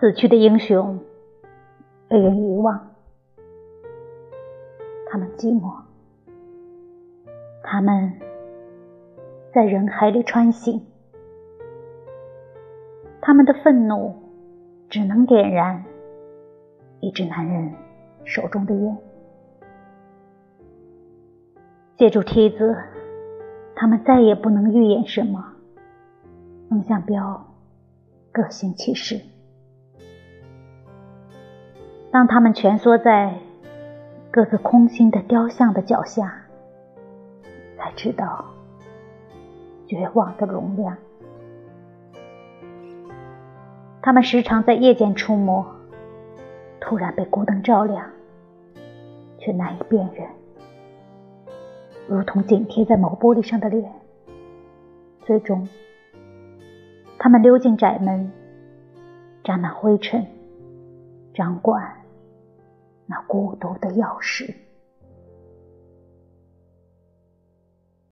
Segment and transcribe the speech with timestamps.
[0.00, 0.98] 死去的英雄
[2.08, 2.88] 被人遗忘，
[5.10, 5.82] 他们寂寞，
[7.62, 8.14] 他们
[9.52, 10.86] 在人海里穿行，
[13.20, 14.14] 他们的愤怒
[14.88, 15.84] 只能点燃
[17.00, 17.74] 一只男人
[18.24, 18.96] 手中的烟。
[21.98, 22.74] 借助梯子，
[23.76, 25.44] 他们再也不能预演什么。
[26.70, 27.46] 风向标
[28.32, 29.20] 各行其事。
[32.12, 33.34] 当他们蜷缩在
[34.32, 36.42] 各自空心的雕像的脚下，
[37.78, 38.44] 才知道
[39.86, 40.96] 绝望的容量。
[44.02, 45.64] 他们时常在夜间出没，
[46.80, 48.04] 突然被孤灯照亮，
[49.38, 50.26] 却难以辨认。
[52.08, 53.88] 如同紧贴在某玻璃上的脸，
[55.22, 55.68] 最终，
[57.18, 58.32] 他们溜进窄门，
[59.44, 60.26] 沾满灰尘，
[61.34, 61.99] 掌管
[63.10, 64.54] 那孤独的钥匙。